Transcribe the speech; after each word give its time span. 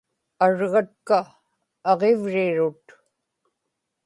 argatka 0.45 1.19
aġivrirut 1.91 2.85